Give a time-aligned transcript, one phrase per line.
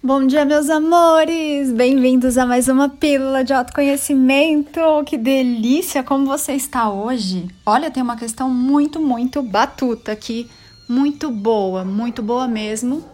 [0.00, 1.72] Bom dia, meus amores!
[1.72, 4.80] Bem-vindos a mais uma pílula de autoconhecimento.
[5.04, 7.48] Que delícia como você está hoje.
[7.66, 10.48] Olha, tem uma questão muito, muito batuta aqui,
[10.88, 13.04] muito boa, muito boa mesmo.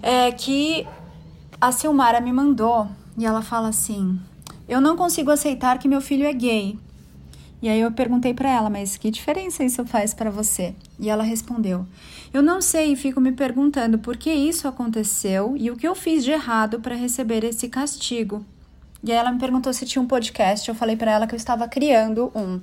[0.00, 0.86] É que
[1.60, 2.86] a Silmara me mandou
[3.18, 4.20] e ela fala assim:
[4.68, 6.78] "Eu não consigo aceitar que meu filho é gay".
[7.62, 10.74] E aí eu perguntei para ela, mas que diferença isso faz para você?
[10.98, 11.86] E ela respondeu:
[12.32, 15.94] Eu não sei e fico me perguntando por que isso aconteceu e o que eu
[15.94, 18.44] fiz de errado para receber esse castigo.
[19.02, 20.68] E aí ela me perguntou se tinha um podcast.
[20.68, 22.60] Eu falei para ela que eu estava criando um.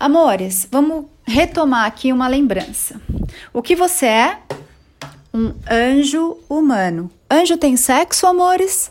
[0.00, 3.00] Amores, vamos retomar aqui uma lembrança.
[3.52, 4.38] O que você é?
[5.34, 7.10] Um anjo humano.
[7.30, 8.90] Anjo tem sexo, amores?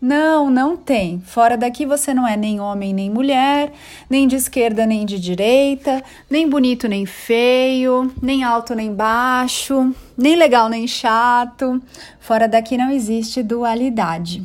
[0.00, 1.20] Não, não tem.
[1.20, 3.70] Fora daqui você não é nem homem nem mulher,
[4.08, 10.36] nem de esquerda nem de direita, nem bonito nem feio, nem alto nem baixo, nem
[10.36, 11.82] legal nem chato.
[12.18, 14.42] Fora daqui não existe dualidade.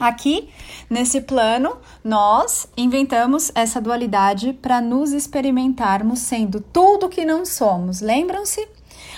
[0.00, 0.48] Aqui,
[0.88, 8.00] nesse plano, nós inventamos essa dualidade para nos experimentarmos sendo tudo que não somos.
[8.00, 8.66] Lembram-se?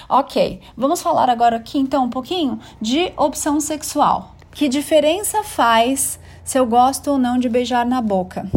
[0.08, 4.33] Ok, vamos falar agora aqui então um pouquinho de opção sexual.
[4.54, 8.48] Que diferença faz se eu gosto ou não de beijar na boca?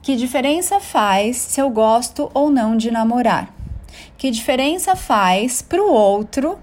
[0.00, 3.52] Que diferença faz se eu gosto ou não de namorar?
[4.16, 6.56] Que diferença faz para o outro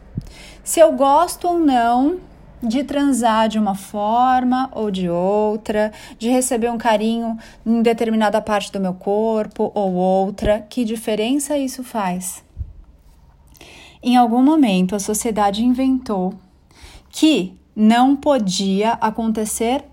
[0.64, 2.22] se eu gosto ou não
[2.62, 8.72] de transar de uma forma ou de outra, de receber um carinho em determinada parte
[8.72, 10.66] do meu corpo ou outra?
[10.70, 12.42] Que diferença isso faz?
[14.02, 16.34] Em algum momento a sociedade inventou
[17.10, 19.84] que não podia acontecer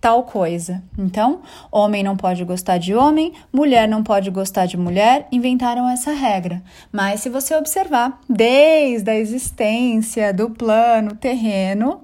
[0.00, 0.82] tal coisa.
[0.96, 6.12] Então, homem não pode gostar de homem, mulher não pode gostar de mulher, inventaram essa
[6.12, 6.62] regra.
[6.92, 12.02] Mas se você observar, desde a existência do plano terreno,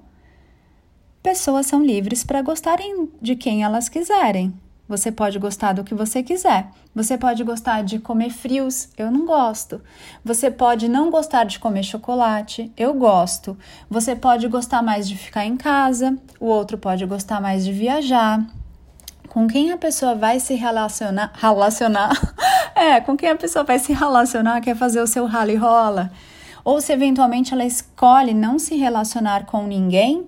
[1.23, 4.53] pessoas são livres para gostarem de quem elas quiserem.
[4.87, 6.67] Você pode gostar do que você quiser.
[6.93, 9.81] Você pode gostar de comer frios, eu não gosto.
[10.23, 13.57] Você pode não gostar de comer chocolate, eu gosto.
[13.89, 18.45] Você pode gostar mais de ficar em casa, o outro pode gostar mais de viajar.
[19.27, 21.31] Com quem a pessoa vai se relacionar?
[21.33, 22.13] Relacionar?
[22.75, 26.11] é, com quem a pessoa vai se relacionar quer fazer o seu rally rola.
[26.63, 30.27] Ou se eventualmente ela escolhe não se relacionar com ninguém,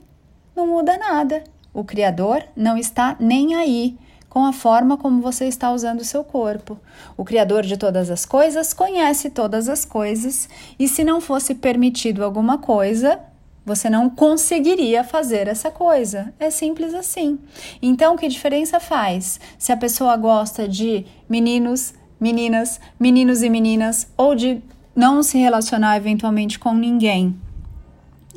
[0.55, 1.43] não muda nada.
[1.71, 3.97] O Criador não está nem aí
[4.37, 6.79] com a forma como você está usando o seu corpo.
[7.17, 12.23] O Criador de todas as coisas conhece todas as coisas, e se não fosse permitido
[12.23, 13.19] alguma coisa,
[13.65, 16.31] você não conseguiria fazer essa coisa.
[16.39, 17.39] É simples assim.
[17.81, 24.35] Então, que diferença faz se a pessoa gosta de meninos, meninas, meninos e meninas, ou
[24.35, 24.61] de
[24.95, 27.35] não se relacionar eventualmente com ninguém?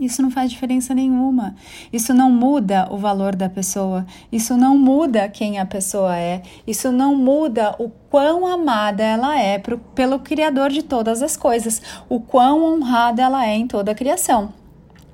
[0.01, 1.55] Isso não faz diferença nenhuma.
[1.93, 4.07] Isso não muda o valor da pessoa.
[4.33, 6.41] Isso não muda quem a pessoa é.
[6.67, 11.83] Isso não muda o quão amada ela é pro, pelo Criador de todas as coisas,
[12.09, 14.55] o quão honrada ela é em toda a criação.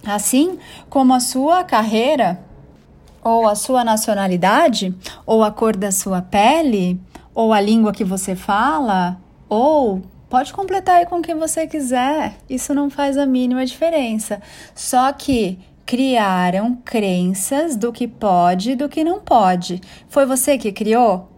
[0.06, 0.56] Assim
[0.88, 2.40] como a sua carreira,
[3.24, 4.94] ou a sua nacionalidade,
[5.26, 7.00] ou a cor da sua pele,
[7.34, 12.74] ou a língua que você fala, ou Pode completar aí com quem você quiser, isso
[12.74, 14.42] não faz a mínima diferença.
[14.74, 19.80] Só que criaram crenças do que pode e do que não pode.
[20.08, 21.30] Foi você que criou?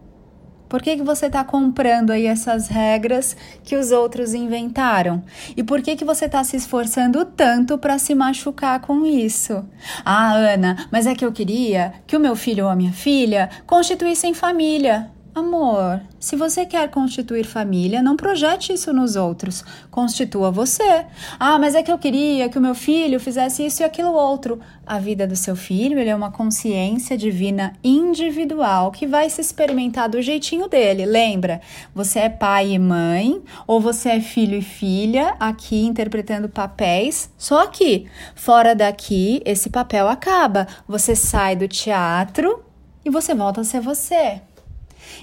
[0.67, 5.23] Por que, que você está comprando aí essas regras que os outros inventaram?
[5.57, 9.65] E por que, que você está se esforçando tanto para se machucar com isso?
[10.05, 13.49] Ah, Ana, mas é que eu queria que o meu filho ou a minha filha
[13.65, 15.09] constituíssem família.
[15.33, 19.63] Amor, se você quer constituir família, não projete isso nos outros.
[19.91, 21.05] Constitua você.
[21.39, 24.59] Ah, mas é que eu queria que o meu filho fizesse isso e aquilo outro.
[24.85, 30.19] A vida do seu filho é uma consciência divina individual que vai se experimentar do
[30.19, 31.05] jeitinho dele.
[31.05, 31.61] Lembra?
[31.93, 37.31] Você é pai e mãe, ou você é filho e filha, aqui interpretando papéis.
[37.37, 38.07] Só aqui.
[38.33, 40.67] Fora daqui, esse papel acaba.
[40.87, 42.63] Você sai do teatro
[43.05, 44.41] e você volta a ser você.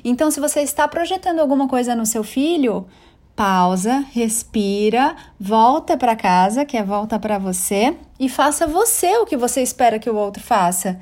[0.05, 2.87] Então, se você está projetando alguma coisa no seu filho,
[3.37, 9.37] pausa, respira, volta para casa, que é volta para você, e faça você o que
[9.37, 10.99] você espera que o outro faça.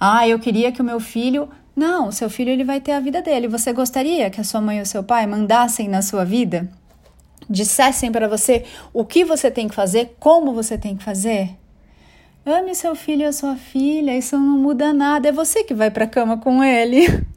[0.00, 1.48] Ah, eu queria que o meu filho.
[1.76, 3.48] Não, seu filho ele vai ter a vida dele.
[3.48, 6.70] Você gostaria que a sua mãe e o seu pai mandassem na sua vida?
[7.50, 11.50] Dissessem para você o que você tem que fazer, como você tem que fazer?
[12.46, 15.90] Ame seu filho e a sua filha, isso não muda nada, é você que vai
[15.90, 17.06] para a cama com ele.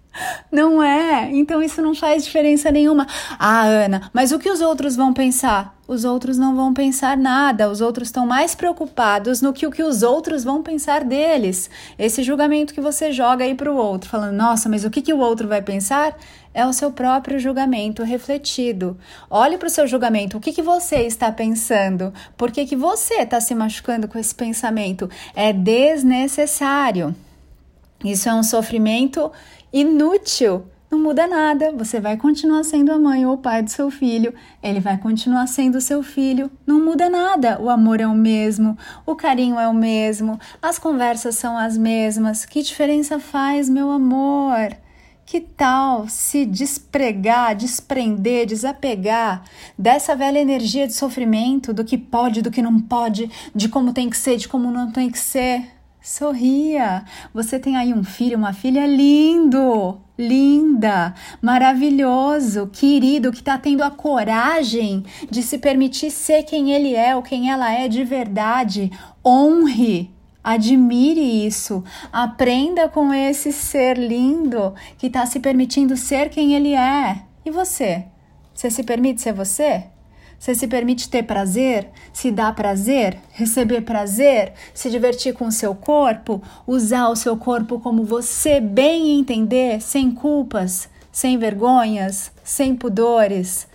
[0.51, 1.29] Não é.
[1.31, 3.05] Então isso não faz diferença nenhuma.
[3.37, 5.77] Ah, Ana, mas o que os outros vão pensar?
[5.87, 7.69] Os outros não vão pensar nada.
[7.69, 11.69] Os outros estão mais preocupados no que o que os outros vão pensar deles.
[11.97, 15.13] Esse julgamento que você joga aí para o outro, falando, nossa, mas o que, que
[15.13, 16.17] o outro vai pensar?
[16.53, 18.97] É o seu próprio julgamento refletido.
[19.29, 20.37] Olhe para o seu julgamento.
[20.37, 22.13] O que, que você está pensando?
[22.35, 25.09] Por que, que você está se machucando com esse pensamento?
[25.35, 27.15] É desnecessário.
[28.03, 29.31] Isso é um sofrimento
[29.71, 30.65] inútil.
[30.89, 34.33] Não muda nada, você vai continuar sendo a mãe ou o pai do seu filho,
[34.63, 37.61] ele vai continuar sendo seu filho, não muda nada.
[37.61, 42.45] O amor é o mesmo, o carinho é o mesmo, as conversas são as mesmas.
[42.45, 44.77] Que diferença faz, meu amor?
[45.25, 49.43] Que tal se despregar, desprender, desapegar
[49.77, 54.09] dessa velha energia de sofrimento, do que pode, do que não pode, de como tem
[54.09, 55.76] que ser, de como não tem que ser?
[56.07, 57.03] Sorria.
[57.33, 63.91] Você tem aí um filho, uma filha lindo, linda, maravilhoso, querido, que está tendo a
[63.91, 68.89] coragem de se permitir ser quem ele é ou quem ela é de verdade.
[69.23, 70.09] Honre.
[70.41, 77.21] Admire isso, aprenda com esse ser lindo que está se permitindo ser quem ele é.
[77.45, 78.05] E você?
[78.53, 79.83] Você se permite ser você?
[80.39, 85.73] Você se permite ter prazer, se dar prazer, receber prazer, se divertir com o seu
[85.73, 93.67] corpo, usar o seu corpo como você bem entender, sem culpas, sem vergonhas, sem pudores.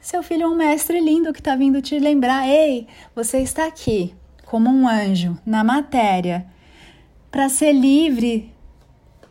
[0.00, 4.14] Seu filho é um mestre lindo que está vindo te lembrar: ei, você está aqui,
[4.44, 6.46] como um anjo, na matéria,
[7.30, 8.54] para ser livre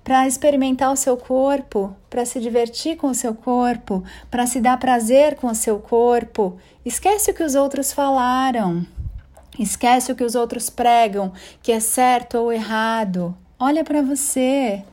[0.05, 4.77] para experimentar o seu corpo, para se divertir com o seu corpo, para se dar
[4.77, 6.57] prazer com o seu corpo.
[6.85, 8.85] Esquece o que os outros falaram.
[9.57, 13.35] Esquece o que os outros pregam, que é certo ou errado.
[13.59, 14.83] Olha para você.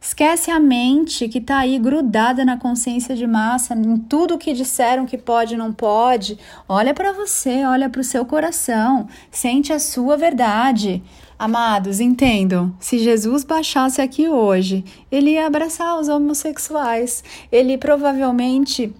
[0.00, 5.04] Esquece a mente que está aí grudada na consciência de massa, em tudo que disseram
[5.04, 6.38] que pode e não pode.
[6.66, 11.02] Olha para você, olha para o seu coração, sente a sua verdade.
[11.38, 18.94] Amados, entendam: se Jesus baixasse aqui hoje, ele ia abraçar os homossexuais, ele provavelmente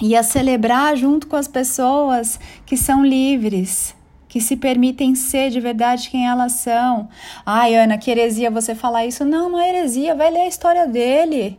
[0.00, 3.94] ia celebrar junto com as pessoas que são livres,
[4.28, 7.08] que se permitem ser de verdade quem elas são.
[7.44, 9.24] Ai, Ana, que heresia você falar isso.
[9.24, 11.58] Não, não é heresia, vai ler a história dele.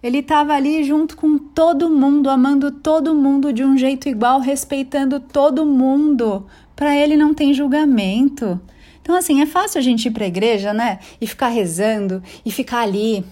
[0.00, 5.18] Ele estava ali junto com todo mundo, amando todo mundo de um jeito igual, respeitando
[5.18, 6.46] todo mundo.
[6.78, 8.60] Para ele não tem julgamento.
[9.02, 11.00] Então, assim, é fácil a gente ir para a igreja, né?
[11.20, 13.24] E ficar rezando, e ficar ali,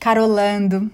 [0.00, 0.90] carolando,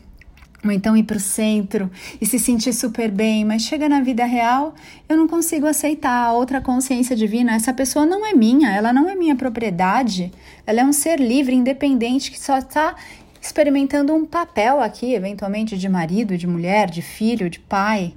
[0.62, 1.90] ou então ir para o centro
[2.20, 4.74] e se sentir super bem, mas chega na vida real,
[5.08, 7.54] eu não consigo aceitar a outra consciência divina.
[7.54, 10.30] Essa pessoa não é minha, ela não é minha propriedade,
[10.66, 12.94] ela é um ser livre, independente, que só está
[13.40, 18.12] experimentando um papel aqui, eventualmente de marido, de mulher, de filho, de pai.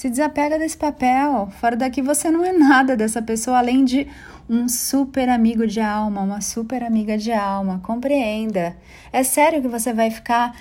[0.00, 1.50] Se desapega desse papel.
[1.60, 4.06] Fora daqui você não é nada dessa pessoa, além de
[4.48, 7.82] um super amigo de alma, uma super amiga de alma.
[7.82, 8.74] Compreenda.
[9.12, 10.56] É sério que você vai ficar.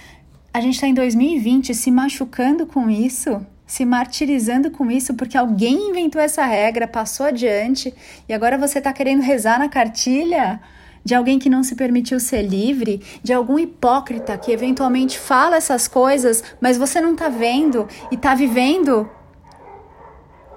[0.53, 3.39] A gente está em 2020 se machucando com isso?
[3.65, 7.93] Se martirizando com isso porque alguém inventou essa regra, passou adiante
[8.27, 10.59] e agora você está querendo rezar na cartilha?
[11.01, 15.87] de alguém que não se permitiu ser livre, de algum hipócrita que eventualmente fala essas
[15.87, 19.09] coisas, mas você não está vendo e está vivendo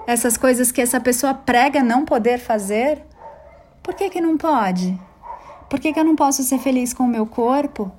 [0.06, 3.02] essas coisas que essa pessoa prega não poder fazer?
[3.82, 4.98] Por que, que não pode?
[5.68, 7.90] Por que, que eu não posso ser feliz com o meu corpo?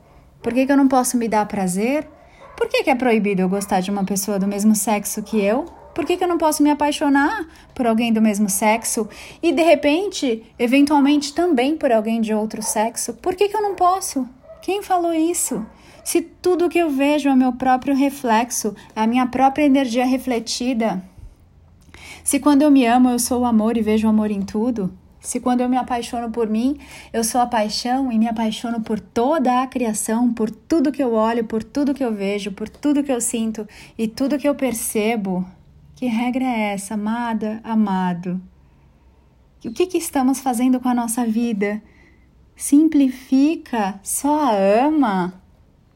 [0.41, 2.07] Por que, que eu não posso me dar prazer?
[2.55, 5.65] Por que, que é proibido eu gostar de uma pessoa do mesmo sexo que eu?
[5.93, 9.07] Por que, que eu não posso me apaixonar por alguém do mesmo sexo?
[9.41, 13.13] E de repente, eventualmente também por alguém de outro sexo?
[13.13, 14.27] Por que, que eu não posso?
[14.61, 15.65] Quem falou isso?
[16.03, 21.01] Se tudo que eu vejo é meu próprio reflexo, é a minha própria energia refletida.
[22.23, 24.97] Se quando eu me amo eu sou o amor e vejo o amor em tudo,
[25.19, 26.77] se quando eu me apaixono por mim,
[27.11, 31.13] eu sou a paixão e me apaixono por toda a criação, por tudo que eu
[31.13, 34.55] olho, por tudo que eu vejo, por tudo que eu sinto e tudo que eu
[34.55, 35.45] percebo.
[35.95, 38.41] Que regra é essa, amada, amado?
[39.65, 41.81] O que, que estamos fazendo com a nossa vida?
[42.55, 44.51] Simplifica, só
[44.85, 45.41] ama.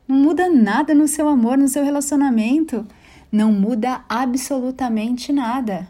[0.08, 2.86] Não muda nada no seu amor, no seu relacionamento.
[3.30, 5.88] Não muda absolutamente nada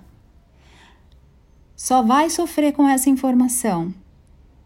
[1.78, 3.94] só vai sofrer com essa informação.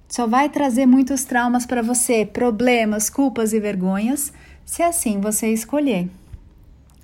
[0.07, 4.31] Só vai trazer muitos traumas para você, problemas, culpas e vergonhas,
[4.65, 6.09] se assim você escolher.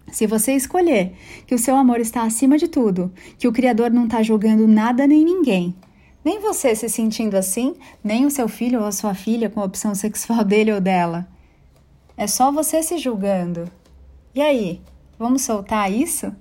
[0.09, 1.13] Se você escolher
[1.45, 5.05] que o seu amor está acima de tudo, que o Criador não está julgando nada
[5.05, 5.75] nem ninguém,
[6.23, 9.65] nem você se sentindo assim, nem o seu filho ou a sua filha com a
[9.65, 11.27] opção sexual dele ou dela.
[12.15, 13.69] É só você se julgando.
[14.33, 14.81] E aí,
[15.19, 16.33] vamos soltar isso?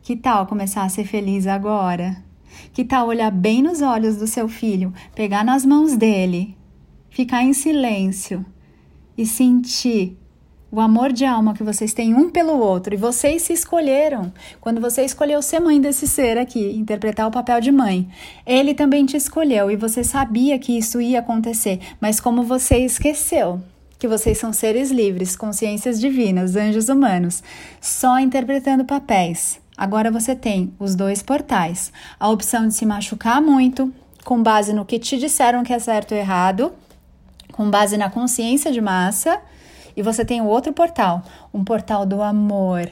[0.00, 2.29] Que tal começar a ser feliz agora?
[2.72, 6.56] Que tal olhar bem nos olhos do seu filho, pegar nas mãos dele,
[7.08, 8.44] ficar em silêncio
[9.16, 10.16] e sentir
[10.72, 14.32] o amor de alma que vocês têm um pelo outro e vocês se escolheram.
[14.60, 18.08] Quando você escolheu ser mãe desse ser aqui, interpretar o papel de mãe,
[18.46, 23.60] ele também te escolheu e você sabia que isso ia acontecer, mas como você esqueceu
[23.98, 27.42] que vocês são seres livres, consciências divinas, anjos humanos,
[27.82, 29.59] só interpretando papéis.
[29.80, 33.90] Agora você tem os dois portais: a opção de se machucar muito,
[34.26, 36.70] com base no que te disseram que é certo ou errado,
[37.50, 39.40] com base na consciência de massa
[39.96, 41.22] e você tem o outro portal,
[41.52, 42.90] um portal do amor,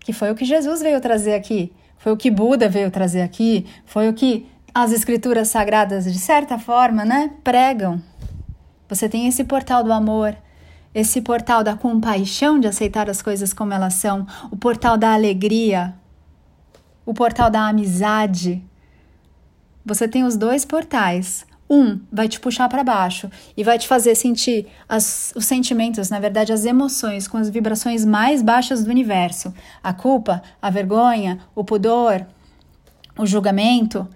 [0.00, 3.64] que foi o que Jesus veio trazer aqui, foi o que Buda veio trazer aqui,
[3.86, 7.98] foi o que as escrituras sagradas, de certa forma, né, pregam.
[8.90, 10.36] Você tem esse portal do amor,
[10.94, 15.94] esse portal da compaixão de aceitar as coisas como elas são, o portal da alegria,
[17.04, 18.62] o portal da amizade.
[19.84, 21.44] Você tem os dois portais.
[21.68, 26.20] Um vai te puxar para baixo e vai te fazer sentir as, os sentimentos, na
[26.20, 31.64] verdade, as emoções com as vibrações mais baixas do universo: a culpa, a vergonha, o
[31.64, 32.26] pudor,
[33.18, 34.06] o julgamento.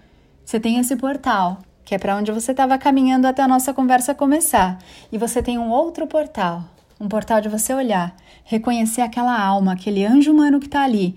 [0.44, 1.58] Você tem esse portal,
[1.88, 4.78] que é para onde você estava caminhando até a nossa conversa começar.
[5.11, 6.62] E você tem um outro portal,
[7.00, 8.14] um portal de você olhar,
[8.45, 11.16] reconhecer aquela alma, aquele anjo humano que está ali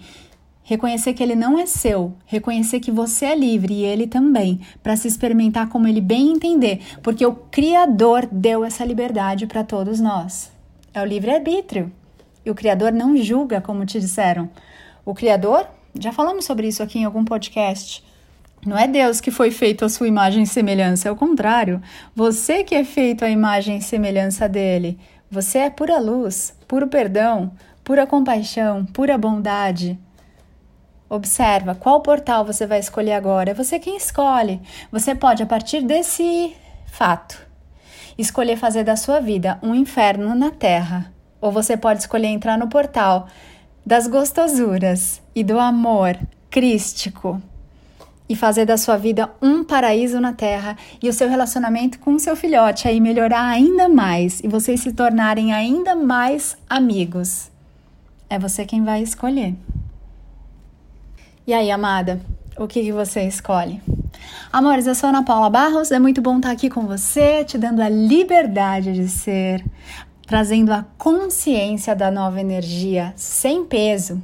[0.63, 4.95] Reconhecer que ele não é seu, reconhecer que você é livre e ele também, para
[4.95, 10.49] se experimentar como ele bem entender, porque o Criador deu essa liberdade para todos nós.
[10.93, 11.91] É o livre-arbítrio.
[12.45, 14.49] E o Criador não julga, como te disseram.
[15.03, 15.67] O Criador,
[15.99, 18.01] já falamos sobre isso aqui em algum podcast.
[18.63, 21.81] Não é Deus que foi feito a sua imagem e semelhança, é o contrário.
[22.15, 24.99] Você que é feito a imagem e semelhança dele.
[25.31, 27.53] Você é pura luz, puro perdão,
[27.83, 29.97] pura compaixão, pura bondade.
[31.09, 33.49] Observa qual portal você vai escolher agora.
[33.49, 34.61] É você quem escolhe.
[34.91, 37.41] Você pode, a partir desse fato,
[38.15, 41.11] escolher fazer da sua vida um inferno na terra.
[41.41, 43.27] Ou você pode escolher entrar no portal
[43.83, 46.15] das gostosuras e do amor
[46.51, 47.41] crístico
[48.31, 52.19] e fazer da sua vida um paraíso na terra e o seu relacionamento com o
[52.19, 57.51] seu filhote aí melhorar ainda mais e vocês se tornarem ainda mais amigos.
[58.29, 59.53] É você quem vai escolher.
[61.45, 62.21] E aí, amada,
[62.57, 63.81] o que, que você escolhe?
[64.49, 67.81] Amores, eu sou Ana Paula Barros, é muito bom estar aqui com você, te dando
[67.81, 69.61] a liberdade de ser,
[70.25, 74.21] trazendo a consciência da nova energia sem peso,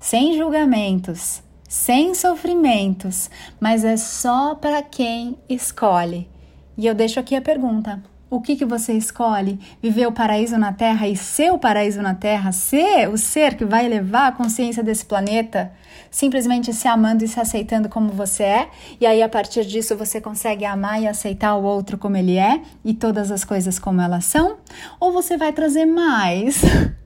[0.00, 6.28] sem julgamentos, sem sofrimentos, mas é só para quem escolhe.
[6.76, 9.56] E eu deixo aqui a pergunta: o que, que você escolhe?
[9.80, 12.50] Viver o paraíso na Terra e ser o paraíso na Terra?
[12.50, 15.70] Ser o ser que vai levar a consciência desse planeta?
[16.10, 18.68] Simplesmente se amando e se aceitando como você é?
[19.00, 22.60] E aí, a partir disso, você consegue amar e aceitar o outro como ele é
[22.84, 24.56] e todas as coisas como elas são?
[24.98, 26.62] Ou você vai trazer mais?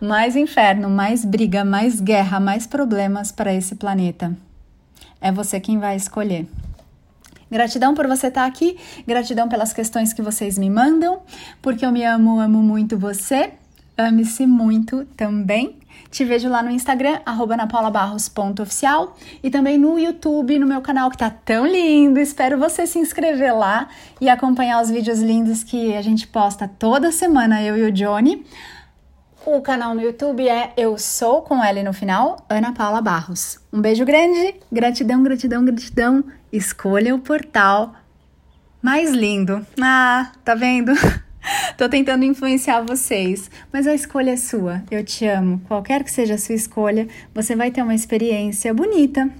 [0.00, 4.36] mais inferno, mais briga, mais guerra, mais problemas para esse planeta?
[5.20, 6.46] É você quem vai escolher.
[7.50, 11.20] Gratidão por você estar aqui, gratidão pelas questões que vocês me mandam,
[11.62, 13.52] porque eu me amo, amo muito você.
[13.96, 15.76] Ame-se muito também.
[16.10, 17.20] Te vejo lá no Instagram,
[17.56, 22.18] napaulabarros.oficial e também no YouTube, no meu canal que tá tão lindo.
[22.20, 23.88] Espero você se inscrever lá
[24.20, 28.44] e acompanhar os vídeos lindos que a gente posta toda semana, eu e o Johnny.
[29.46, 33.60] O canal no YouTube é Eu Sou com L no final, Ana Paula Barros.
[33.72, 36.24] Um beijo grande, gratidão, gratidão, gratidão.
[36.52, 37.94] Escolha o portal
[38.82, 39.64] mais lindo.
[39.80, 40.90] Ah, tá vendo?
[41.78, 44.82] Tô tentando influenciar vocês, mas a escolha é sua.
[44.90, 45.62] Eu te amo.
[45.68, 49.30] Qualquer que seja a sua escolha, você vai ter uma experiência bonita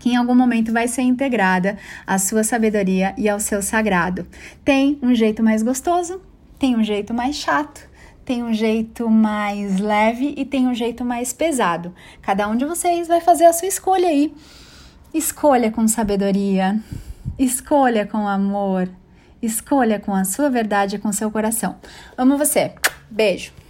[0.00, 4.26] que em algum momento vai ser integrada à sua sabedoria e ao seu sagrado.
[4.64, 6.20] Tem um jeito mais gostoso,
[6.58, 7.91] tem um jeito mais chato
[8.24, 11.94] tem um jeito mais leve e tem um jeito mais pesado.
[12.20, 14.34] Cada um de vocês vai fazer a sua escolha aí.
[15.12, 16.80] Escolha com sabedoria,
[17.38, 18.88] escolha com amor,
[19.42, 21.76] escolha com a sua verdade e com seu coração.
[22.16, 22.72] Amo você.
[23.10, 23.61] Beijo.